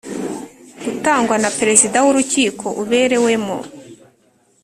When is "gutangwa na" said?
0.83-1.49